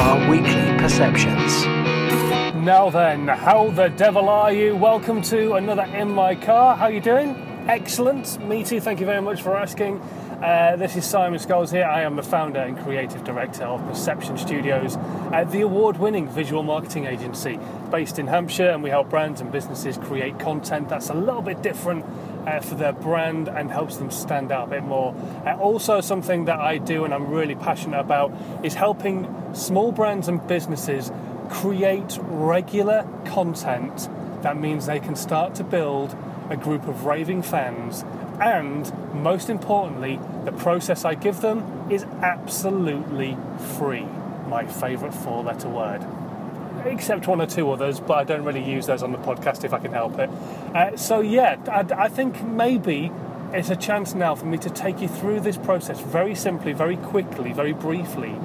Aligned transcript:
our 0.00 0.30
weekly 0.30 0.78
perceptions. 0.78 1.66
Now 2.56 2.88
then, 2.88 3.28
how 3.28 3.70
the 3.70 3.88
devil 3.88 4.30
are 4.30 4.50
you? 4.50 4.74
Welcome 4.74 5.20
to 5.24 5.54
another 5.54 5.82
In 5.82 6.08
My 6.10 6.34
Car. 6.34 6.74
How 6.74 6.88
you 6.88 7.00
doing? 7.00 7.36
Excellent. 7.68 8.42
Me 8.48 8.64
too. 8.64 8.80
Thank 8.80 9.00
you 9.00 9.04
very 9.06 9.20
much 9.20 9.42
for 9.42 9.54
asking. 9.54 10.00
Uh, 10.42 10.76
this 10.76 10.96
is 10.96 11.04
Simon 11.04 11.38
Scholes 11.38 11.70
here. 11.70 11.84
I 11.84 12.00
am 12.00 12.16
the 12.16 12.22
founder 12.22 12.60
and 12.60 12.78
creative 12.78 13.24
director 13.24 13.64
of 13.64 13.86
Perception 13.86 14.38
Studios, 14.38 14.96
uh, 14.96 15.44
the 15.44 15.60
award 15.60 15.98
winning 15.98 16.26
visual 16.26 16.62
marketing 16.62 17.04
agency 17.04 17.60
based 17.90 18.18
in 18.18 18.26
Hampshire, 18.26 18.70
and 18.70 18.82
we 18.82 18.88
help 18.88 19.10
brands 19.10 19.42
and 19.42 19.52
businesses 19.52 19.98
create 19.98 20.38
content 20.38 20.88
that's 20.88 21.10
a 21.10 21.14
little 21.14 21.42
bit 21.42 21.60
different 21.60 22.06
uh, 22.46 22.60
for 22.60 22.74
their 22.74 22.92
brand 22.92 23.48
and 23.48 23.70
helps 23.70 23.96
them 23.96 24.10
stand 24.10 24.52
out 24.52 24.68
a 24.68 24.70
bit 24.70 24.84
more. 24.84 25.14
Uh, 25.46 25.56
also, 25.56 26.00
something 26.00 26.44
that 26.46 26.58
I 26.58 26.78
do 26.78 27.04
and 27.04 27.12
I'm 27.12 27.28
really 27.28 27.54
passionate 27.54 28.00
about 28.00 28.32
is 28.62 28.74
helping 28.74 29.28
small 29.54 29.92
brands 29.92 30.28
and 30.28 30.46
businesses 30.46 31.12
create 31.50 32.18
regular 32.20 33.06
content 33.24 34.08
that 34.42 34.56
means 34.56 34.86
they 34.86 35.00
can 35.00 35.16
start 35.16 35.54
to 35.56 35.64
build 35.64 36.16
a 36.48 36.56
group 36.56 36.88
of 36.88 37.04
raving 37.04 37.42
fans. 37.42 38.04
And 38.40 38.90
most 39.14 39.50
importantly 39.50 40.18
the 40.44 40.52
process 40.52 41.04
i 41.04 41.14
give 41.14 41.40
them 41.42 41.90
is 41.90 42.04
absolutely 42.22 43.36
free. 43.78 44.06
My 44.48 44.66
favourite 44.66 45.14
four 45.14 45.42
letter 45.44 45.68
word 45.68 46.04
except 46.86 47.26
one 47.26 47.40
or 47.40 47.46
two 47.46 47.70
others 47.70 48.00
but 48.00 48.14
i 48.14 48.24
don't 48.24 48.44
really 48.44 48.62
use 48.62 48.86
those 48.86 49.02
on 49.02 49.12
the 49.12 49.18
podcast 49.18 49.64
if 49.64 49.72
i 49.72 49.78
can 49.78 49.92
help 49.92 50.18
it 50.18 50.28
uh, 50.74 50.96
so 50.96 51.20
yeah 51.20 51.56
I, 51.68 52.04
I 52.04 52.08
think 52.08 52.42
maybe 52.42 53.10
it's 53.52 53.70
a 53.70 53.76
chance 53.76 54.14
now 54.14 54.34
for 54.34 54.46
me 54.46 54.58
to 54.58 54.70
take 54.70 55.00
you 55.00 55.08
through 55.08 55.40
this 55.40 55.56
process 55.56 56.00
very 56.00 56.34
simply 56.34 56.72
very 56.72 56.96
quickly 56.96 57.52
very 57.52 57.72
briefly 57.72 58.36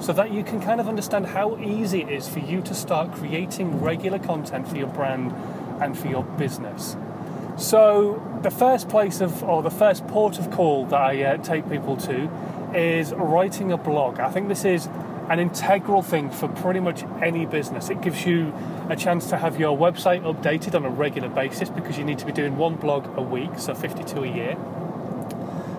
so 0.00 0.14
that 0.14 0.32
you 0.32 0.42
can 0.42 0.60
kind 0.60 0.80
of 0.80 0.88
understand 0.88 1.26
how 1.26 1.58
easy 1.58 2.02
it 2.02 2.08
is 2.08 2.28
for 2.28 2.38
you 2.38 2.62
to 2.62 2.74
start 2.74 3.12
creating 3.12 3.80
regular 3.80 4.18
content 4.18 4.66
for 4.66 4.76
your 4.76 4.86
brand 4.86 5.32
and 5.80 5.98
for 5.98 6.08
your 6.08 6.24
business. 6.24 6.96
So, 7.56 8.22
the 8.42 8.50
first 8.50 8.88
place 8.88 9.20
of, 9.20 9.42
or 9.44 9.62
the 9.62 9.70
first 9.70 10.06
port 10.06 10.38
of 10.38 10.50
call 10.50 10.86
that 10.86 11.00
I 11.00 11.22
uh, 11.22 11.36
take 11.38 11.68
people 11.68 11.96
to 11.98 12.30
is 12.74 13.12
writing 13.12 13.72
a 13.72 13.76
blog. 13.76 14.18
I 14.18 14.30
think 14.30 14.48
this 14.48 14.64
is 14.64 14.88
an 15.30 15.38
integral 15.38 16.02
thing 16.02 16.28
for 16.28 16.48
pretty 16.48 16.80
much 16.80 17.04
any 17.22 17.46
business. 17.46 17.88
It 17.88 18.00
gives 18.00 18.26
you 18.26 18.52
a 18.88 18.96
chance 18.96 19.28
to 19.28 19.38
have 19.38 19.60
your 19.60 19.78
website 19.78 20.22
updated 20.22 20.74
on 20.74 20.84
a 20.84 20.90
regular 20.90 21.28
basis 21.28 21.70
because 21.70 21.96
you 21.96 22.04
need 22.04 22.18
to 22.18 22.26
be 22.26 22.32
doing 22.32 22.56
one 22.56 22.74
blog 22.74 23.16
a 23.16 23.22
week, 23.22 23.50
so 23.56 23.72
52 23.72 24.24
a 24.24 24.26
year. 24.26 24.56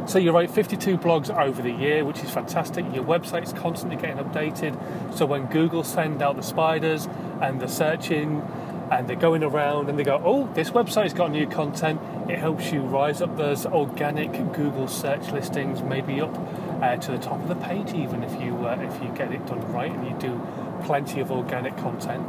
So 0.08 0.20
you 0.20 0.32
write 0.32 0.50
52 0.50 0.98
blogs 0.98 1.30
over 1.30 1.62
the 1.62 1.72
year, 1.72 2.06
which 2.06 2.24
is 2.24 2.32
fantastic. 2.32 2.86
Your 2.94 3.04
website 3.04 3.44
is 3.44 3.52
constantly 3.52 3.98
getting 3.98 4.24
updated. 4.24 4.78
So 5.14 5.26
when 5.26 5.48
Google 5.48 5.84
send 5.84 6.22
out 6.22 6.38
the 6.38 6.44
spiders 6.44 7.10
and 7.42 7.60
the 7.60 7.68
searching 7.68 8.42
and 8.90 9.08
they're 9.08 9.16
going 9.18 9.44
around 9.44 9.90
and 9.90 10.00
they 10.00 10.04
go, 10.04 10.22
oh, 10.24 10.52
this 10.54 10.72
website's 10.72 11.14
got 11.14 11.30
new 11.30 11.46
content, 11.46 12.00
it 12.30 12.40
helps 12.40 12.72
you 12.72 12.82
rise 12.82 13.22
up 13.22 13.36
those 13.36 13.66
organic 13.66 14.32
Google 14.54 14.88
search 14.88 15.30
listings, 15.32 15.82
maybe 15.82 16.22
up 16.22 16.34
uh, 16.82 16.96
to 16.98 17.12
the 17.12 17.18
top 17.18 17.42
of 17.42 17.48
the 17.48 17.56
page 17.56 17.94
even 17.94 18.24
if 18.24 18.42
you 18.42 18.56
uh, 18.68 18.78
if 18.82 19.02
you 19.02 19.10
get 19.16 19.32
it 19.32 19.46
done 19.46 19.62
right 19.72 19.92
and 19.92 20.08
you 20.08 20.16
do 20.20 20.42
plenty 20.84 21.20
of 21.20 21.32
organic 21.32 21.76
content. 21.78 22.26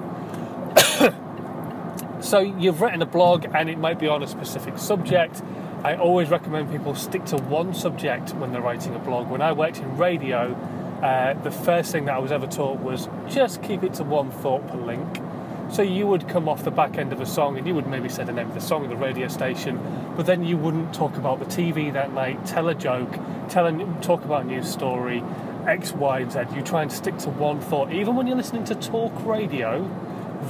so 2.25 2.39
you've 2.39 2.81
written 2.81 3.03
a 3.03 3.07
blog 3.07 3.47
and 3.55 3.69
it 3.69 3.79
might 3.79 3.99
be 3.99 4.07
on 4.07 4.23
a 4.23 4.27
specific 4.27 4.79
subject 4.79 5.43
I 5.85 5.97
always 5.97 6.29
recommend 6.29 6.71
people 6.71 6.95
stick 6.95 7.25
to 7.27 7.37
one 7.37 7.75
subject 7.75 8.35
when 8.35 8.53
they're 8.53 8.63
writing 8.63 8.95
a 8.95 9.01
blog. 9.01 9.29
When 9.29 9.43
I 9.43 9.51
worked 9.51 9.79
in 9.79 9.97
radio, 9.97 10.55
uh, 11.03 11.35
the 11.43 11.51
first 11.51 11.91
thing 11.91 12.05
that 12.05 12.15
I 12.15 12.19
was 12.21 12.31
ever 12.31 12.47
taught 12.47 12.79
was 12.79 13.09
just 13.29 13.65
keep 13.65 13.83
it 13.83 13.95
to 13.95 14.05
one 14.05 14.31
thought 14.31 14.65
per 14.69 14.77
link. 14.77 15.19
So 15.73 15.81
you 15.81 16.07
would 16.07 16.29
come 16.29 16.51
off 16.51 16.65
the 16.65 16.71
back 16.71 16.99
end 16.99 17.15
of 17.15 17.21
a 17.23 17.25
song 17.25 17.57
and 17.57 17.67
you 17.67 17.75
would 17.75 17.87
maybe 17.87 18.11
say 18.11 18.25
the 18.25 18.33
name 18.33 18.47
of 18.47 18.53
the 18.53 18.61
song 18.61 18.87
the 18.91 18.95
radio 18.95 19.27
station, 19.29 19.81
but 20.15 20.27
then 20.27 20.45
you 20.45 20.59
wouldn't 20.59 20.93
talk 20.93 21.17
about 21.17 21.39
the 21.39 21.47
TV 21.47 21.91
that 21.95 22.13
night, 22.13 22.45
tell 22.45 22.69
a 22.69 22.75
joke, 22.75 23.11
tell 23.49 23.67
a, 23.67 24.03
talk 24.03 24.23
about 24.23 24.45
a 24.45 24.49
news 24.49 24.71
story, 24.71 25.25
X, 25.67 25.93
Y, 25.93 26.21
and 26.21 26.31
Z. 26.31 26.41
You 26.55 26.61
try 26.61 26.83
and 26.83 26.93
stick 26.93 27.17
to 27.21 27.31
one 27.31 27.59
thought. 27.59 27.91
Even 27.91 28.17
when 28.17 28.27
you're 28.27 28.37
listening 28.37 28.65
to 28.65 28.75
talk 28.75 29.15
radio, 29.25 29.89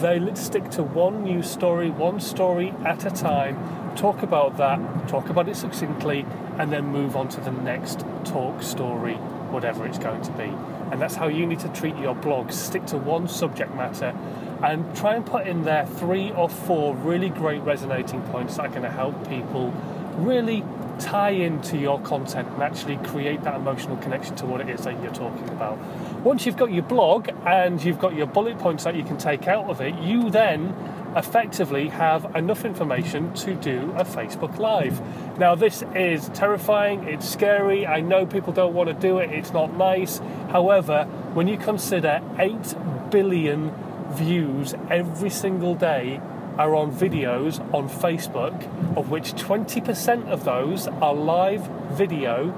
they 0.01 0.35
stick 0.35 0.69
to 0.71 0.83
one 0.83 1.23
news 1.23 1.49
story, 1.49 1.89
one 1.89 2.19
story 2.19 2.75
at 2.85 3.07
a 3.07 3.11
time, 3.11 3.95
talk 3.95 4.25
about 4.25 4.57
that, 4.57 5.07
talk 5.07 5.29
about 5.29 5.49
it 5.49 5.55
succinctly, 5.55 6.27
and 6.59 6.73
then 6.73 6.87
move 6.87 7.15
on 7.15 7.29
to 7.29 7.41
the 7.41 7.53
next 7.53 8.01
talk 8.25 8.61
story, 8.61 9.15
whatever 9.53 9.87
it's 9.87 9.99
going 9.99 10.23
to 10.23 10.33
be. 10.33 10.53
And 10.91 11.01
that's 11.01 11.15
how 11.15 11.29
you 11.29 11.47
need 11.47 11.61
to 11.61 11.69
treat 11.69 11.97
your 11.97 12.17
blog. 12.17 12.51
Stick 12.51 12.87
to 12.87 12.99
one 12.99 13.29
subject 13.29 13.73
matter 13.77 14.17
and 14.63 14.97
try 14.97 15.15
and 15.15 15.27
put 15.27 15.47
in 15.47 15.65
there 15.65 15.87
three 15.87 16.31
or 16.33 16.49
four 16.49 16.95
really 16.97 17.29
great 17.29 17.63
resonating 17.63 18.23
points 18.25 18.57
that 18.57 18.67
are 18.67 18.69
going 18.69 18.83
to 18.83 18.91
help 18.91 19.29
people 19.29 19.73
really 20.17 20.65
tie 20.99 21.31
into 21.31 21.77
your 21.79 22.01
content 22.03 22.49
and 22.49 22.63
actually 22.63 22.97
create 22.99 23.43
that 23.43 23.57
emotional 23.57 23.97
connection 23.97 24.37
to 24.37 24.47
what 24.47 24.61
it 24.61 24.69
is 24.69 24.85
that 24.85 25.03
you're 25.03 25.13
talking 25.13 25.49
about. 25.49 25.77
Once 26.21 26.47
you've 26.47 26.57
got 26.57 26.73
your 26.73 26.83
blog 26.85 27.29
and 27.45 27.83
you've 27.83 27.99
got 27.99 28.15
your 28.15 28.27
bullet 28.27 28.59
points 28.59 28.85
that 28.85 28.95
you 28.95 29.03
can 29.03 29.19
take 29.19 29.49
out 29.49 29.69
of 29.69 29.81
it, 29.81 29.95
you 30.01 30.31
then 30.31 30.75
effectively 31.17 31.89
have 31.89 32.25
enough 32.37 32.65
information 32.65 33.35
to 33.35 33.55
do 33.55 33.93
a 33.97 34.05
Facebook 34.05 34.59
Live. 34.59 35.01
Now, 35.39 35.55
this 35.55 35.83
is 35.95 36.29
terrifying, 36.31 37.05
it's 37.05 37.29
scary, 37.29 37.87
I 37.87 38.01
know 38.01 38.25
people 38.25 38.53
don't 38.53 38.75
want 38.75 38.89
to 38.89 38.95
do 38.95 39.19
it, 39.19 39.31
it's 39.31 39.53
not 39.53 39.77
nice. 39.77 40.19
However, 40.51 41.05
when 41.35 41.49
you 41.49 41.59
consider 41.59 42.23
8 42.39 43.11
billion 43.11 43.73
views 44.13 44.75
every 44.91 45.31
single 45.31 45.75
day 45.75 46.21
are 46.59 46.75
on 46.75 46.93
videos 46.93 47.61
on 47.73 47.89
Facebook, 47.89 48.55
of 48.97 49.11
which 49.11 49.33
20% 49.33 50.29
of 50.29 50.45
those 50.45 50.87
are 50.87 51.15
live 51.15 51.67
video, 51.93 52.55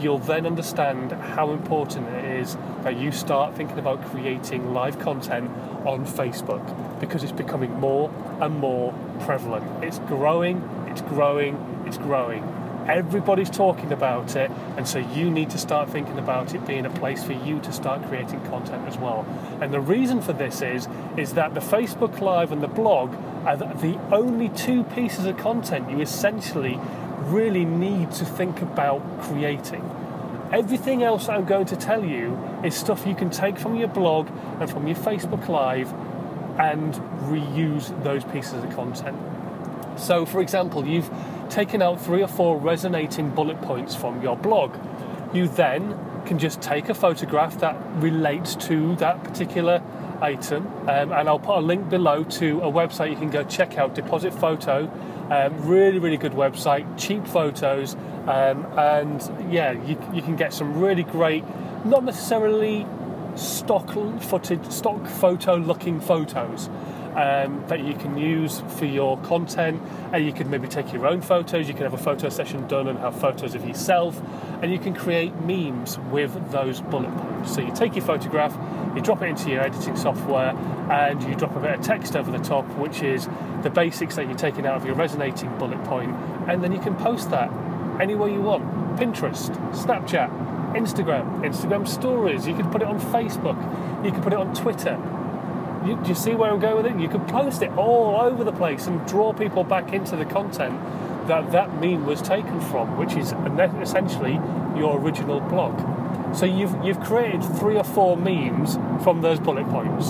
you'll 0.00 0.18
then 0.18 0.46
understand 0.46 1.12
how 1.12 1.50
important 1.50 2.08
it 2.08 2.24
is 2.40 2.56
that 2.82 2.96
you 2.96 3.12
start 3.12 3.54
thinking 3.54 3.78
about 3.78 4.04
creating 4.06 4.72
live 4.72 4.98
content 4.98 5.50
on 5.84 6.04
Facebook 6.04 7.00
because 7.00 7.22
it's 7.22 7.32
becoming 7.32 7.72
more 7.80 8.10
and 8.40 8.58
more 8.58 8.92
prevalent. 9.20 9.84
It's 9.84 9.98
growing, 10.00 10.58
it's 10.88 11.02
growing, 11.02 11.84
it's 11.86 11.98
growing. 11.98 12.42
Everybody's 12.88 13.50
talking 13.50 13.92
about 13.92 14.36
it, 14.36 14.50
and 14.76 14.86
so 14.86 14.98
you 14.98 15.30
need 15.30 15.50
to 15.50 15.58
start 15.58 15.88
thinking 15.88 16.18
about 16.18 16.54
it 16.54 16.66
being 16.66 16.84
a 16.84 16.90
place 16.90 17.24
for 17.24 17.32
you 17.32 17.58
to 17.60 17.72
start 17.72 18.02
creating 18.08 18.40
content 18.46 18.86
as 18.86 18.98
well. 18.98 19.26
And 19.60 19.72
the 19.72 19.80
reason 19.80 20.20
for 20.20 20.34
this 20.34 20.60
is 20.60 20.86
is 21.16 21.32
that 21.34 21.54
the 21.54 21.60
Facebook 21.60 22.20
Live 22.20 22.52
and 22.52 22.62
the 22.62 22.68
blog 22.68 23.14
are 23.46 23.56
the 23.56 23.98
only 24.12 24.50
two 24.50 24.84
pieces 24.84 25.24
of 25.24 25.36
content 25.38 25.90
you 25.90 26.00
essentially 26.00 26.78
really 27.22 27.64
need 27.64 28.10
to 28.12 28.24
think 28.24 28.60
about 28.60 29.00
creating. 29.22 29.82
Everything 30.52 31.02
else 31.02 31.28
I'm 31.28 31.46
going 31.46 31.66
to 31.66 31.76
tell 31.76 32.04
you 32.04 32.38
is 32.62 32.74
stuff 32.74 33.06
you 33.06 33.14
can 33.14 33.30
take 33.30 33.58
from 33.58 33.76
your 33.76 33.88
blog 33.88 34.28
and 34.60 34.70
from 34.70 34.86
your 34.86 34.96
Facebook 34.96 35.48
Live 35.48 35.92
and 36.58 36.94
reuse 37.28 37.90
those 38.04 38.24
pieces 38.24 38.62
of 38.62 38.74
content. 38.76 39.18
So, 39.96 40.26
for 40.26 40.40
example, 40.40 40.86
you've 40.86 41.10
taken 41.50 41.82
out 41.82 42.00
three 42.00 42.22
or 42.22 42.28
four 42.28 42.58
resonating 42.58 43.30
bullet 43.30 43.60
points 43.62 43.94
from 43.94 44.22
your 44.22 44.36
blog. 44.36 44.76
You 45.32 45.48
then 45.48 45.98
can 46.26 46.38
just 46.38 46.60
take 46.60 46.88
a 46.88 46.94
photograph 46.94 47.58
that 47.60 47.76
relates 47.96 48.54
to 48.56 48.96
that 48.96 49.22
particular 49.24 49.82
item, 50.20 50.66
um, 50.88 51.12
and 51.12 51.28
I'll 51.28 51.38
put 51.38 51.58
a 51.58 51.60
link 51.60 51.90
below 51.90 52.24
to 52.24 52.60
a 52.60 52.70
website 52.70 53.10
you 53.10 53.16
can 53.16 53.30
go 53.30 53.44
check 53.44 53.78
out 53.78 53.94
Deposit 53.94 54.32
Photo. 54.32 54.90
Um, 55.30 55.66
really, 55.66 55.98
really 55.98 56.16
good 56.18 56.32
website, 56.32 56.86
cheap 56.98 57.26
photos, 57.26 57.94
um, 58.26 58.66
and 58.76 59.52
yeah, 59.52 59.72
you, 59.72 59.98
you 60.12 60.22
can 60.22 60.36
get 60.36 60.52
some 60.52 60.78
really 60.78 61.02
great, 61.02 61.44
not 61.84 62.04
necessarily 62.04 62.86
stock 63.34 63.90
footage, 64.20 64.64
stock 64.70 65.06
photo 65.06 65.56
looking 65.56 66.00
photos 66.00 66.68
um, 67.16 67.64
that 67.68 67.84
you 67.84 67.94
can 67.94 68.16
use 68.16 68.62
for 68.76 68.84
your 68.84 69.18
content. 69.18 69.82
And 70.12 70.24
you 70.24 70.32
can 70.32 70.50
maybe 70.50 70.68
take 70.68 70.92
your 70.92 71.06
own 71.06 71.20
photos, 71.20 71.68
you 71.68 71.74
can 71.74 71.84
have 71.84 71.94
a 71.94 71.98
photo 71.98 72.28
session 72.28 72.66
done 72.68 72.88
and 72.88 72.98
have 72.98 73.18
photos 73.20 73.54
of 73.54 73.66
yourself, 73.66 74.20
and 74.62 74.72
you 74.72 74.78
can 74.78 74.94
create 74.94 75.34
memes 75.40 75.98
with 76.10 76.50
those 76.50 76.80
bullet 76.80 77.14
points. 77.16 77.54
So 77.54 77.60
you 77.60 77.72
take 77.74 77.96
your 77.96 78.04
photograph, 78.04 78.56
you 78.94 79.02
drop 79.02 79.22
it 79.22 79.26
into 79.26 79.50
your 79.50 79.62
editing 79.62 79.96
software, 79.96 80.50
and 80.90 81.22
you 81.22 81.34
drop 81.34 81.56
a 81.56 81.60
bit 81.60 81.78
of 81.78 81.80
text 81.80 82.16
over 82.16 82.30
the 82.30 82.38
top, 82.38 82.64
which 82.76 83.02
is 83.02 83.28
the 83.62 83.70
basics 83.70 84.16
that 84.16 84.26
you're 84.26 84.36
taking 84.36 84.66
out 84.66 84.76
of 84.76 84.84
your 84.84 84.94
resonating 84.94 85.56
bullet 85.58 85.82
point, 85.84 86.14
and 86.48 86.62
then 86.62 86.72
you 86.72 86.80
can 86.80 86.94
post 86.96 87.30
that 87.30 87.50
anywhere 88.00 88.28
you 88.28 88.40
want 88.40 88.64
Pinterest, 88.96 89.50
Snapchat, 89.72 90.30
Instagram, 90.74 91.44
Instagram 91.44 91.86
stories. 91.86 92.46
You 92.46 92.54
can 92.54 92.70
put 92.70 92.82
it 92.82 92.88
on 92.88 93.00
Facebook. 93.00 93.56
You 94.04 94.10
can 94.10 94.22
put 94.22 94.32
it 94.32 94.38
on 94.38 94.54
Twitter. 94.54 94.98
You, 95.84 95.96
do 95.96 96.08
you 96.08 96.14
see 96.14 96.34
where 96.34 96.50
I'm 96.50 96.60
going 96.60 96.76
with 96.76 96.86
it? 96.86 96.98
You 96.98 97.08
can 97.08 97.24
post 97.26 97.62
it 97.62 97.70
all 97.76 98.20
over 98.20 98.42
the 98.42 98.52
place 98.52 98.86
and 98.86 99.06
draw 99.06 99.32
people 99.32 99.64
back 99.64 99.92
into 99.92 100.16
the 100.16 100.24
content 100.24 100.80
that 101.28 101.52
that 101.52 101.80
meme 101.80 102.06
was 102.06 102.22
taken 102.22 102.60
from, 102.60 102.96
which 102.96 103.14
is 103.14 103.32
essentially 103.82 104.34
your 104.78 104.98
original 104.98 105.40
blog. 105.40 105.74
So 106.34 106.46
you've 106.46 106.74
you've 106.84 107.00
created 107.00 107.42
three 107.42 107.76
or 107.76 107.84
four 107.84 108.16
memes 108.16 108.74
from 109.04 109.20
those 109.20 109.38
bullet 109.38 109.68
points. 109.68 110.08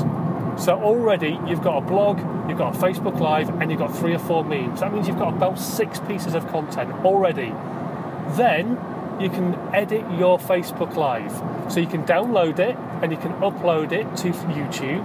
So 0.63 0.81
already 0.81 1.39
you've 1.47 1.63
got 1.63 1.79
a 1.79 1.81
blog, 1.81 2.19
you've 2.49 2.59
got 2.59 2.77
a 2.77 2.79
Facebook 2.79 3.19
Live, 3.19 3.49
and 3.61 3.71
you've 3.71 3.81
got 3.81 3.95
three 3.97 4.15
or 4.15 4.19
four 4.19 4.45
memes. 4.45 4.81
That 4.81 4.93
means 4.93 5.09
you've 5.09 5.19
got 5.19 5.35
about 5.35 5.59
six 5.59 6.01
pieces 6.01 6.35
of 6.35 6.47
content 6.49 6.93
already. 7.05 7.53
Then 8.37 8.79
you 9.21 9.29
can 9.29 9.55
edit 9.75 10.05
your 10.19 10.39
Facebook 10.39 10.95
Live. 10.97 11.33
So 11.73 11.81
you 11.81 11.87
can 11.87 12.05
download 12.05 12.59
it 12.59 12.77
and 13.03 13.13
you 13.13 13.19
can 13.19 13.33
upload 13.35 13.93
it 13.93 14.17
to 14.19 14.31
YouTube, 14.31 15.03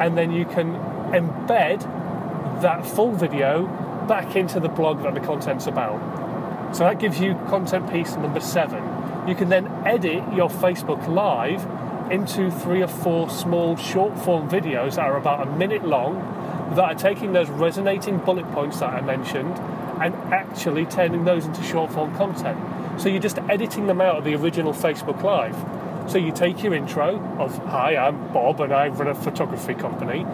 and 0.00 0.16
then 0.16 0.32
you 0.32 0.44
can 0.44 0.74
embed 1.12 1.80
that 2.62 2.84
full 2.86 3.12
video 3.12 3.66
back 4.08 4.34
into 4.34 4.58
the 4.58 4.68
blog 4.68 5.02
that 5.02 5.14
the 5.14 5.20
content's 5.20 5.66
about. 5.66 6.00
So 6.74 6.84
that 6.84 6.98
gives 6.98 7.20
you 7.20 7.34
content 7.48 7.90
piece 7.90 8.16
number 8.16 8.40
seven. 8.40 8.82
You 9.28 9.34
can 9.34 9.48
then 9.48 9.66
edit 9.84 10.22
your 10.34 10.48
Facebook 10.48 11.06
Live 11.08 11.66
into 12.10 12.50
three 12.50 12.82
or 12.82 12.88
four 12.88 13.30
small 13.30 13.76
short 13.76 14.18
form 14.18 14.48
videos 14.48 14.96
that 14.96 15.06
are 15.06 15.16
about 15.16 15.46
a 15.46 15.50
minute 15.52 15.86
long 15.86 16.18
that 16.74 16.84
are 16.84 16.94
taking 16.94 17.32
those 17.32 17.48
resonating 17.50 18.18
bullet 18.18 18.50
points 18.52 18.80
that 18.80 18.90
I 18.90 19.00
mentioned 19.00 19.58
and 20.00 20.14
actually 20.32 20.86
turning 20.86 21.24
those 21.24 21.44
into 21.44 21.62
short 21.62 21.92
form 21.92 22.14
content. 22.16 22.58
So 23.00 23.08
you're 23.08 23.20
just 23.20 23.38
editing 23.48 23.86
them 23.86 24.00
out 24.00 24.16
of 24.16 24.24
the 24.24 24.34
original 24.34 24.72
Facebook 24.72 25.22
Live. 25.22 25.56
So 26.10 26.18
you 26.18 26.32
take 26.32 26.62
your 26.64 26.74
intro 26.74 27.20
of, 27.38 27.56
Hi, 27.66 27.94
I'm 27.94 28.32
Bob 28.32 28.60
and 28.60 28.72
I 28.72 28.88
run 28.88 29.06
a 29.06 29.14
photography 29.14 29.74
company, 29.74 30.26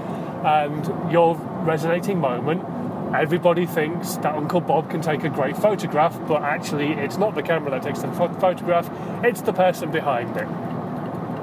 and 0.42 1.12
your 1.12 1.34
resonating 1.66 2.18
moment. 2.18 2.64
Everybody 3.14 3.66
thinks 3.66 4.14
that 4.16 4.34
Uncle 4.34 4.62
Bob 4.62 4.88
can 4.88 5.02
take 5.02 5.22
a 5.24 5.28
great 5.28 5.54
photograph, 5.54 6.18
but 6.26 6.40
actually, 6.42 6.92
it's 6.92 7.18
not 7.18 7.34
the 7.34 7.42
camera 7.42 7.72
that 7.72 7.82
takes 7.82 8.00
the 8.00 8.10
photograph, 8.10 8.90
it's 9.22 9.42
the 9.42 9.52
person 9.52 9.90
behind 9.90 10.34
it 10.38 10.48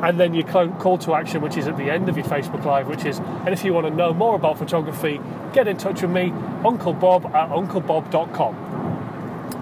and 0.04 0.20
then 0.20 0.34
your 0.34 0.44
call 0.44 0.98
to 0.98 1.14
action, 1.16 1.40
which 1.40 1.56
is 1.56 1.66
at 1.66 1.78
the 1.78 1.90
end 1.90 2.10
of 2.10 2.18
your 2.18 2.26
Facebook 2.26 2.66
Live, 2.66 2.88
which 2.88 3.06
is, 3.06 3.20
and 3.20 3.50
if 3.50 3.64
you 3.64 3.72
want 3.72 3.88
to 3.88 3.94
know 3.94 4.14
more 4.14 4.36
about 4.36 4.58
photography, 4.58 5.22
get 5.54 5.66
in 5.66 5.78
touch 5.78 6.02
with 6.02 6.12
me, 6.12 6.34
Uncle 6.66 6.92
Bob 6.92 7.28
at 7.28 7.50
UncleBob.com. 7.50 8.54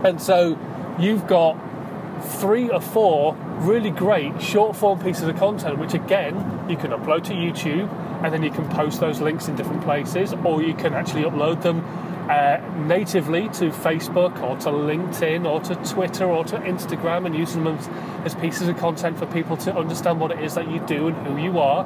And 0.03 0.19
so 0.19 0.57
you've 0.97 1.27
got 1.27 1.55
three 2.39 2.71
or 2.71 2.81
four 2.81 3.37
really 3.61 3.91
great 3.91 4.41
short 4.41 4.75
form 4.75 4.99
pieces 4.99 5.23
of 5.23 5.37
content, 5.37 5.77
which 5.77 5.93
again, 5.93 6.35
you 6.69 6.75
can 6.75 6.91
upload 6.91 7.23
to 7.25 7.33
YouTube 7.33 7.91
and 8.23 8.33
then 8.33 8.43
you 8.43 8.51
can 8.51 8.67
post 8.69 8.99
those 8.99 9.21
links 9.21 9.47
in 9.47 9.55
different 9.55 9.83
places, 9.83 10.33
or 10.43 10.61
you 10.61 10.73
can 10.73 10.93
actually 10.93 11.23
upload 11.23 11.61
them 11.61 11.83
uh, 12.29 12.57
natively 12.85 13.49
to 13.49 13.69
Facebook 13.71 14.41
or 14.41 14.55
to 14.57 14.69
LinkedIn 14.69 15.45
or 15.45 15.59
to 15.61 15.75
Twitter 15.91 16.25
or 16.25 16.43
to 16.45 16.57
Instagram 16.57 17.25
and 17.25 17.35
use 17.35 17.53
them 17.53 17.67
as, 17.67 17.87
as 18.25 18.35
pieces 18.35 18.67
of 18.67 18.77
content 18.77 19.17
for 19.17 19.25
people 19.27 19.57
to 19.57 19.75
understand 19.75 20.19
what 20.19 20.31
it 20.31 20.39
is 20.39 20.53
that 20.55 20.69
you 20.69 20.79
do 20.81 21.07
and 21.07 21.27
who 21.27 21.37
you 21.37 21.59
are. 21.59 21.85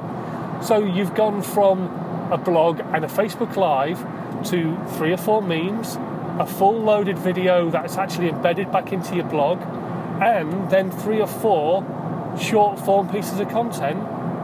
So 0.62 0.84
you've 0.84 1.14
gone 1.14 1.42
from 1.42 1.88
a 2.30 2.38
blog 2.38 2.80
and 2.80 3.04
a 3.04 3.08
Facebook 3.08 3.56
Live 3.56 3.98
to 4.50 4.76
three 4.96 5.12
or 5.12 5.16
four 5.16 5.42
memes, 5.42 5.96
a 6.38 6.46
full 6.46 6.80
loaded 6.80 7.18
video 7.18 7.70
that's 7.70 7.96
actually 7.96 8.28
embedded 8.28 8.70
back 8.70 8.92
into 8.92 9.16
your 9.16 9.24
blog, 9.24 9.60
and 10.20 10.70
then 10.70 10.90
three 10.90 11.20
or 11.20 11.26
four 11.26 11.84
short 12.40 12.78
form 12.78 13.08
pieces 13.08 13.40
of 13.40 13.48
content 13.48 13.98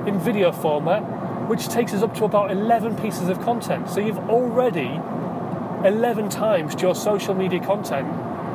in 0.07 0.19
video 0.19 0.53
format, 0.53 1.03
which 1.49 1.69
takes 1.69 1.93
us 1.93 2.03
up 2.03 2.15
to 2.15 2.25
about 2.25 2.51
11 2.51 2.97
pieces 2.97 3.29
of 3.29 3.41
content. 3.41 3.89
So 3.89 4.01
you've 4.01 4.31
already 4.31 5.01
11 5.85 6.29
times 6.29 6.81
your 6.81 6.95
social 6.95 7.35
media 7.35 7.61
content 7.61 8.09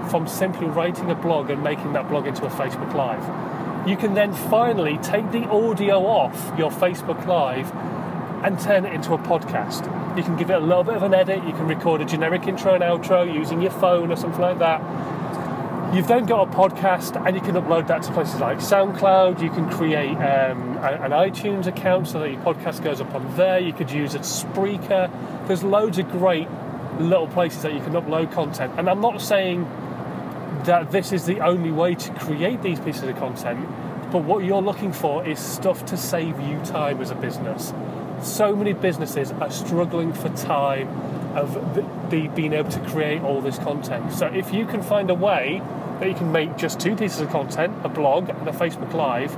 from 0.09 0.27
simply 0.27 0.67
writing 0.67 1.11
a 1.11 1.15
blog 1.15 1.49
and 1.49 1.63
making 1.63 1.93
that 1.93 2.07
blog 2.07 2.25
into 2.27 2.45
a 2.45 2.49
Facebook 2.49 2.93
Live. 2.93 3.87
You 3.87 3.97
can 3.97 4.13
then 4.13 4.33
finally 4.33 4.97
take 4.97 5.31
the 5.31 5.43
audio 5.49 6.05
off 6.05 6.57
your 6.57 6.71
Facebook 6.71 7.25
Live 7.25 7.71
and 8.43 8.59
turn 8.59 8.85
it 8.85 8.93
into 8.93 9.13
a 9.13 9.17
podcast. 9.17 9.85
You 10.17 10.23
can 10.23 10.37
give 10.37 10.49
it 10.49 10.55
a 10.55 10.59
little 10.59 10.83
bit 10.83 10.95
of 10.95 11.03
an 11.03 11.13
edit, 11.13 11.43
you 11.43 11.53
can 11.53 11.67
record 11.67 12.01
a 12.01 12.05
generic 12.05 12.47
intro 12.47 12.73
and 12.73 12.83
outro 12.83 13.31
using 13.31 13.61
your 13.61 13.71
phone 13.71 14.11
or 14.11 14.15
something 14.15 14.41
like 14.41 14.59
that. 14.59 14.81
You've 15.93 16.07
then 16.07 16.25
got 16.25 16.49
a 16.49 16.51
podcast 16.51 17.25
and 17.25 17.33
you 17.33 17.41
can 17.41 17.55
upload 17.55 17.87
that 17.87 18.03
to 18.03 18.11
places 18.11 18.41
like 18.41 18.57
SoundCloud. 18.57 19.41
You 19.41 19.49
can 19.49 19.69
create 19.69 20.15
um, 20.17 20.77
an 20.77 21.11
iTunes 21.11 21.65
account 21.65 22.09
so 22.09 22.19
that 22.19 22.29
your 22.29 22.41
podcast 22.41 22.83
goes 22.83 22.99
up 22.99 23.15
on 23.15 23.37
there. 23.37 23.57
You 23.59 23.71
could 23.71 23.89
use 23.89 24.13
a 24.13 24.19
Spreaker. 24.19 25.09
There's 25.47 25.63
loads 25.63 25.97
of 25.97 26.11
great 26.11 26.49
little 26.99 27.27
places 27.27 27.61
that 27.63 27.73
you 27.73 27.79
can 27.79 27.93
upload 27.93 28.33
content. 28.33 28.73
And 28.77 28.89
I'm 28.89 28.99
not 28.99 29.21
saying 29.21 29.63
that 30.65 30.91
this 30.91 31.13
is 31.13 31.25
the 31.25 31.39
only 31.39 31.71
way 31.71 31.95
to 31.95 32.13
create 32.15 32.61
these 32.61 32.81
pieces 32.81 33.03
of 33.03 33.15
content, 33.15 33.65
but 34.11 34.25
what 34.25 34.43
you're 34.43 34.61
looking 34.61 34.91
for 34.91 35.25
is 35.25 35.39
stuff 35.39 35.85
to 35.85 35.95
save 35.95 36.37
you 36.41 36.59
time 36.65 36.99
as 37.01 37.11
a 37.11 37.15
business. 37.15 37.73
So 38.21 38.53
many 38.57 38.73
businesses 38.73 39.31
are 39.31 39.51
struggling 39.51 40.11
for 40.11 40.27
time 40.29 40.89
of 41.37 41.53
the, 41.75 41.85
the, 42.09 42.27
being 42.29 42.53
able 42.53 42.71
to 42.71 42.79
create 42.89 43.21
all 43.21 43.41
this 43.41 43.59
content. 43.59 44.11
So 44.11 44.25
if 44.27 44.53
you 44.53 44.65
can 44.65 44.81
find 44.81 45.09
a 45.09 45.15
way 45.15 45.61
that 45.99 46.07
you 46.09 46.15
can 46.15 46.31
make 46.31 46.57
just 46.57 46.79
two 46.79 46.95
pieces 46.95 47.21
of 47.21 47.29
content, 47.29 47.73
a 47.83 47.89
blog 47.89 48.29
and 48.29 48.47
a 48.47 48.51
Facebook 48.51 48.93
Live, 48.93 49.35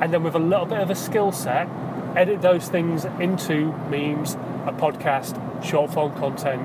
and 0.00 0.12
then 0.12 0.22
with 0.22 0.34
a 0.34 0.38
little 0.38 0.66
bit 0.66 0.78
of 0.78 0.90
a 0.90 0.94
skill 0.94 1.32
set, 1.32 1.68
edit 2.16 2.40
those 2.40 2.68
things 2.68 3.04
into 3.04 3.72
memes, 3.90 4.34
a 4.66 4.72
podcast, 4.72 5.36
short 5.64 5.92
form 5.92 6.14
content, 6.16 6.62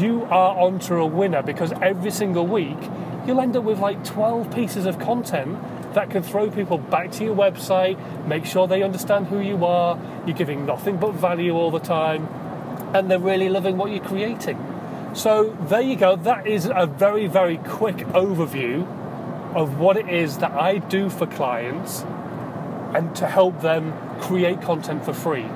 you 0.00 0.24
are 0.24 0.56
onto 0.56 0.94
a 0.94 1.06
winner 1.06 1.42
because 1.42 1.72
every 1.82 2.10
single 2.10 2.46
week 2.46 2.78
you'll 3.26 3.40
end 3.40 3.56
up 3.56 3.64
with 3.64 3.78
like 3.80 4.02
12 4.04 4.54
pieces 4.54 4.86
of 4.86 4.98
content 4.98 5.58
that 5.94 6.08
can 6.08 6.22
throw 6.22 6.50
people 6.50 6.78
back 6.78 7.10
to 7.10 7.24
your 7.24 7.34
website, 7.34 7.98
make 8.26 8.44
sure 8.46 8.66
they 8.66 8.82
understand 8.82 9.26
who 9.26 9.40
you 9.40 9.64
are, 9.64 9.98
you're 10.26 10.36
giving 10.36 10.64
nothing 10.64 10.96
but 10.96 11.12
value 11.12 11.54
all 11.54 11.70
the 11.70 11.80
time, 11.80 12.28
and 12.94 13.10
they're 13.10 13.18
really 13.18 13.48
loving 13.48 13.76
what 13.76 13.90
you're 13.90 14.04
creating. 14.04 14.58
So, 15.14 15.56
there 15.68 15.80
you 15.80 15.96
go. 15.96 16.16
That 16.16 16.46
is 16.46 16.70
a 16.72 16.86
very, 16.86 17.26
very 17.26 17.58
quick 17.58 17.98
overview 18.14 18.86
of 19.54 19.78
what 19.78 19.96
it 19.96 20.08
is 20.08 20.38
that 20.38 20.52
I 20.52 20.78
do 20.78 21.10
for 21.10 21.26
clients 21.26 22.02
and 22.94 23.14
to 23.16 23.26
help 23.26 23.60
them 23.60 23.92
create 24.20 24.62
content 24.62 25.04
for 25.04 25.12
free. 25.12 25.46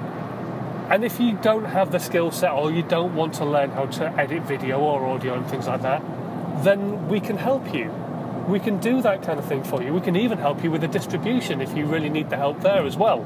And 0.91 1.05
if 1.05 1.19
you 1.19 1.39
don't 1.41 1.65
have 1.65 1.93
the 1.93 1.99
skill 1.99 2.31
set 2.31 2.53
or 2.53 2.71
you 2.71 2.83
don't 2.83 3.15
want 3.15 3.35
to 3.35 3.45
learn 3.45 3.71
how 3.71 3.87
to 3.87 4.07
edit 4.21 4.43
video 4.43 4.81
or 4.81 5.07
audio 5.07 5.35
and 5.35 5.47
things 5.47 5.67
like 5.67 5.83
that, 5.83 6.03
then 6.63 7.09
we 7.09 7.21
can 7.21 7.37
help 7.37 7.73
you. 7.75 7.91
We 8.49 8.61
can 8.61 8.79
do 8.79 9.01
that 9.03 9.23
kind 9.23 9.39
of 9.39 9.47
thing 9.47 9.65
for 9.65 9.83
you. 9.83 9.95
We 9.95 10.01
can 10.01 10.17
even 10.17 10.39
help 10.39 10.63
you 10.63 10.71
with 10.71 10.83
the 10.83 10.89
distribution 10.89 11.61
if 11.61 11.75
you 11.77 11.87
really 11.87 12.11
need 12.11 12.29
the 12.29 12.37
help 12.37 12.61
there 12.61 12.85
as 12.85 12.97
well. 12.97 13.25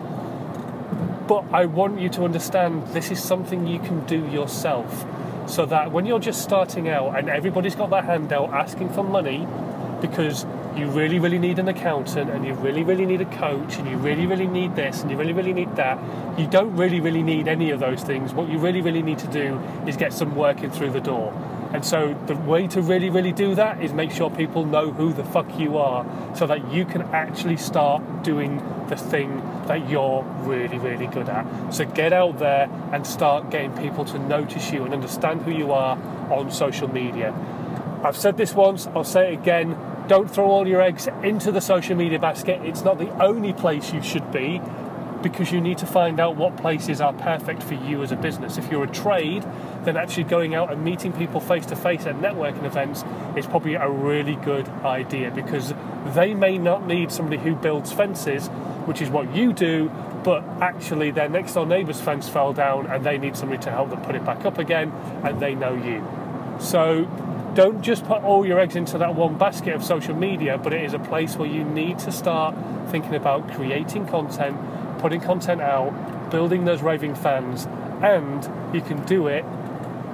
But 1.28 1.44
I 1.52 1.66
want 1.66 2.00
you 2.00 2.08
to 2.10 2.24
understand 2.24 2.88
this 2.88 3.10
is 3.10 3.22
something 3.22 3.66
you 3.66 3.78
can 3.80 4.04
do 4.06 4.26
yourself. 4.28 5.04
So 5.46 5.66
that 5.66 5.92
when 5.92 6.06
you're 6.06 6.18
just 6.18 6.42
starting 6.42 6.88
out 6.88 7.18
and 7.18 7.28
everybody's 7.28 7.74
got 7.74 7.90
their 7.90 8.02
hand 8.02 8.32
out 8.32 8.50
asking 8.50 8.88
for 8.94 9.04
money 9.04 9.46
because 10.00 10.46
you 10.74 10.86
really, 10.86 11.18
really 11.18 11.38
need 11.38 11.58
an 11.58 11.68
accountant 11.68 12.30
and 12.30 12.46
you 12.46 12.54
really, 12.54 12.82
really 12.82 13.04
need 13.04 13.20
a 13.20 13.36
coach 13.36 13.76
and 13.76 13.88
you 13.90 13.96
really, 13.98 14.26
really 14.26 14.46
need 14.46 14.74
this 14.74 15.02
and 15.02 15.10
you 15.10 15.16
really, 15.18 15.32
really 15.34 15.52
need 15.52 15.74
that. 15.76 15.98
You 16.38 16.46
don't 16.46 16.74
really, 16.76 17.00
really 17.00 17.22
need 17.22 17.46
any 17.46 17.70
of 17.70 17.80
those 17.80 18.02
things. 18.02 18.32
What 18.32 18.48
you 18.48 18.58
really, 18.58 18.80
really 18.80 19.02
need 19.02 19.18
to 19.18 19.26
do 19.26 19.58
is 19.86 19.96
get 19.96 20.12
some 20.12 20.34
working 20.34 20.70
through 20.70 20.92
the 20.92 21.00
door. 21.00 21.32
And 21.72 21.84
so 21.84 22.18
the 22.26 22.34
way 22.34 22.66
to 22.68 22.80
really, 22.80 23.10
really 23.10 23.32
do 23.32 23.54
that 23.54 23.82
is 23.82 23.92
make 23.92 24.10
sure 24.10 24.30
people 24.30 24.64
know 24.64 24.90
who 24.90 25.12
the 25.12 25.24
fuck 25.24 25.58
you 25.58 25.76
are 25.76 26.06
so 26.34 26.46
that 26.46 26.72
you 26.72 26.84
can 26.84 27.02
actually 27.02 27.58
start 27.58 28.22
doing 28.22 28.62
the 28.88 28.96
thing 28.96 29.42
that 29.66 29.90
you're 29.90 30.22
really, 30.40 30.78
really 30.78 31.06
good 31.06 31.28
at. 31.28 31.70
So 31.72 31.84
get 31.84 32.12
out 32.12 32.38
there 32.38 32.70
and 32.92 33.06
start 33.06 33.50
getting 33.50 33.76
people 33.76 34.04
to 34.06 34.18
notice 34.18 34.72
you 34.72 34.84
and 34.84 34.94
understand 34.94 35.42
who 35.42 35.50
you 35.50 35.72
are 35.72 35.98
on 36.32 36.50
social 36.50 36.88
media. 36.88 37.34
I've 38.02 38.16
said 38.16 38.36
this 38.36 38.54
once, 38.54 38.86
I'll 38.88 39.04
say 39.04 39.32
it 39.32 39.40
again 39.40 39.76
don't 40.08 40.30
throw 40.30 40.46
all 40.46 40.66
your 40.66 40.80
eggs 40.80 41.06
into 41.22 41.52
the 41.52 41.60
social 41.60 41.94
media 41.94 42.18
basket. 42.18 42.62
It's 42.64 42.82
not 42.82 42.98
the 42.98 43.10
only 43.22 43.52
place 43.52 43.92
you 43.92 44.02
should 44.02 44.32
be 44.32 44.60
because 45.22 45.50
you 45.50 45.60
need 45.60 45.78
to 45.78 45.86
find 45.86 46.20
out 46.20 46.36
what 46.36 46.56
places 46.56 47.00
are 47.00 47.12
perfect 47.12 47.62
for 47.62 47.74
you 47.74 48.02
as 48.02 48.12
a 48.12 48.16
business. 48.16 48.56
If 48.56 48.70
you're 48.70 48.84
a 48.84 48.90
trade, 48.90 49.44
then 49.84 49.96
actually 49.96 50.24
going 50.24 50.54
out 50.54 50.72
and 50.72 50.84
meeting 50.84 51.12
people 51.12 51.40
face 51.40 51.66
to 51.66 51.76
face 51.76 52.06
at 52.06 52.16
networking 52.16 52.64
events 52.64 53.04
is 53.36 53.46
probably 53.46 53.74
a 53.74 53.88
really 53.88 54.36
good 54.36 54.68
idea 54.84 55.30
because 55.30 55.74
they 56.14 56.34
may 56.34 56.58
not 56.58 56.86
need 56.86 57.10
somebody 57.10 57.38
who 57.42 57.54
builds 57.54 57.92
fences, 57.92 58.48
which 58.86 59.00
is 59.02 59.10
what 59.10 59.34
you 59.34 59.52
do, 59.52 59.90
but 60.24 60.42
actually 60.60 61.10
their 61.10 61.28
next 61.28 61.54
door 61.54 61.66
neighbour's 61.66 62.00
fence 62.00 62.28
fell 62.28 62.52
down 62.52 62.86
and 62.86 63.04
they 63.04 63.18
need 63.18 63.36
somebody 63.36 63.62
to 63.62 63.70
help 63.70 63.90
them 63.90 64.00
put 64.02 64.14
it 64.14 64.24
back 64.24 64.44
up 64.44 64.58
again 64.58 64.92
and 65.24 65.40
they 65.40 65.54
know 65.54 65.74
you. 65.74 66.06
So 66.60 67.04
don't 67.54 67.82
just 67.82 68.04
put 68.04 68.22
all 68.22 68.46
your 68.46 68.60
eggs 68.60 68.76
into 68.76 68.98
that 68.98 69.14
one 69.14 69.36
basket 69.38 69.74
of 69.74 69.84
social 69.84 70.14
media, 70.14 70.58
but 70.58 70.72
it 70.72 70.84
is 70.84 70.94
a 70.94 70.98
place 70.98 71.36
where 71.36 71.48
you 71.48 71.64
need 71.64 71.98
to 72.00 72.12
start 72.12 72.54
thinking 72.90 73.14
about 73.14 73.52
creating 73.52 74.06
content, 74.06 74.56
putting 74.98 75.20
content 75.20 75.60
out, 75.60 76.30
building 76.30 76.64
those 76.64 76.82
raving 76.82 77.14
fans, 77.14 77.66
and 78.02 78.48
you 78.74 78.80
can 78.80 79.04
do 79.04 79.26
it 79.26 79.44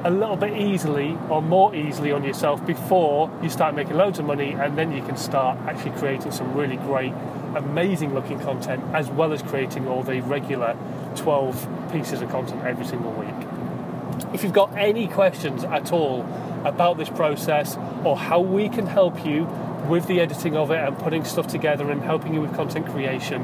a 0.04 0.10
little 0.10 0.36
bit 0.36 0.56
easily 0.56 1.16
or 1.30 1.40
more 1.40 1.74
easily 1.74 2.12
on 2.12 2.22
yourself 2.22 2.64
before 2.66 3.30
you 3.42 3.48
start 3.48 3.74
making 3.74 3.96
loads 3.96 4.18
of 4.18 4.26
money, 4.26 4.52
and 4.52 4.76
then 4.76 4.92
you 4.92 5.02
can 5.02 5.16
start 5.16 5.58
actually 5.66 5.92
creating 5.92 6.30
some 6.30 6.54
really 6.54 6.76
great 6.76 7.12
amazing 7.56 8.14
looking 8.14 8.38
content 8.40 8.82
as 8.92 9.08
well 9.08 9.32
as 9.32 9.40
creating 9.42 9.86
all 9.86 10.02
the 10.02 10.20
regular 10.22 10.76
12 11.16 11.90
pieces 11.92 12.20
of 12.20 12.28
content 12.30 12.62
every 12.64 12.84
single 12.84 13.12
week. 13.12 14.34
If 14.34 14.42
you've 14.42 14.52
got 14.52 14.76
any 14.76 15.08
questions 15.08 15.64
at 15.64 15.92
all 15.92 16.22
about 16.64 16.98
this 16.98 17.08
process 17.08 17.76
or 18.04 18.16
how 18.16 18.40
we 18.40 18.68
can 18.68 18.86
help 18.86 19.24
you 19.24 19.44
with 19.88 20.06
the 20.06 20.20
editing 20.20 20.56
of 20.56 20.70
it 20.70 20.78
and 20.78 20.98
putting 20.98 21.24
stuff 21.24 21.46
together 21.46 21.90
and 21.90 22.02
helping 22.02 22.34
you 22.34 22.40
with 22.40 22.54
content 22.54 22.86
creation, 22.86 23.42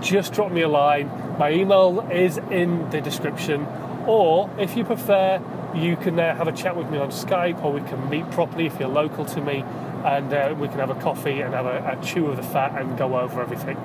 just 0.00 0.32
drop 0.32 0.52
me 0.52 0.62
a 0.62 0.68
line. 0.68 1.10
My 1.38 1.52
email 1.52 2.06
is 2.10 2.38
in 2.50 2.90
the 2.90 3.00
description, 3.00 3.66
or 4.06 4.50
if 4.58 4.76
you 4.76 4.84
prefer, 4.84 5.40
you 5.74 5.96
can 5.96 6.18
uh, 6.18 6.34
have 6.34 6.48
a 6.48 6.52
chat 6.52 6.76
with 6.76 6.90
me 6.90 6.98
on 6.98 7.10
Skype 7.10 7.62
or 7.62 7.72
we 7.72 7.82
can 7.82 8.08
meet 8.08 8.28
properly 8.30 8.66
if 8.66 8.78
you're 8.80 8.88
local 8.88 9.24
to 9.26 9.40
me 9.40 9.62
and 10.04 10.32
uh, 10.32 10.54
we 10.58 10.68
can 10.68 10.78
have 10.78 10.90
a 10.90 10.94
coffee 10.94 11.40
and 11.40 11.54
have 11.54 11.66
a, 11.66 11.98
a 11.98 12.04
chew 12.04 12.26
of 12.26 12.36
the 12.36 12.42
fat 12.42 12.80
and 12.80 12.96
go 12.96 13.18
over 13.18 13.42
everything. 13.42 13.76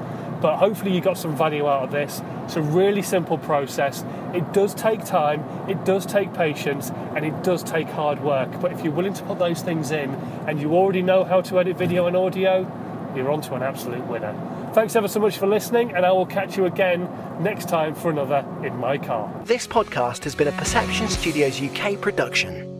But 0.41 0.57
hopefully, 0.57 0.93
you 0.93 0.99
got 0.99 1.17
some 1.17 1.37
value 1.37 1.67
out 1.67 1.83
of 1.83 1.91
this. 1.91 2.21
It's 2.45 2.57
a 2.57 2.61
really 2.61 3.01
simple 3.01 3.37
process. 3.37 4.03
It 4.33 4.53
does 4.53 4.75
take 4.75 5.05
time, 5.05 5.41
it 5.69 5.85
does 5.85 6.05
take 6.05 6.33
patience, 6.33 6.91
and 7.15 7.25
it 7.25 7.43
does 7.43 7.63
take 7.63 7.87
hard 7.87 8.21
work. 8.21 8.59
But 8.59 8.73
if 8.73 8.83
you're 8.83 8.93
willing 8.93 9.13
to 9.13 9.23
put 9.23 9.39
those 9.39 9.61
things 9.61 9.91
in 9.91 10.09
and 10.45 10.59
you 10.59 10.75
already 10.75 11.01
know 11.01 11.23
how 11.23 11.41
to 11.41 11.59
edit 11.59 11.77
video 11.77 12.07
and 12.07 12.17
audio, 12.17 12.69
you're 13.15 13.31
on 13.31 13.41
to 13.41 13.55
an 13.55 13.63
absolute 13.63 14.05
winner. 14.05 14.35
Thanks 14.73 14.95
ever 14.95 15.07
so 15.07 15.19
much 15.19 15.37
for 15.37 15.45
listening, 15.45 15.93
and 15.93 16.03
I 16.03 16.11
will 16.11 16.25
catch 16.25 16.57
you 16.57 16.65
again 16.65 17.07
next 17.39 17.69
time 17.69 17.93
for 17.93 18.09
another 18.09 18.43
In 18.65 18.75
My 18.77 18.97
Car. 18.97 19.31
This 19.45 19.67
podcast 19.67 20.23
has 20.23 20.33
been 20.33 20.47
a 20.47 20.51
Perception 20.53 21.07
Studios 21.09 21.61
UK 21.61 22.01
production. 22.01 22.72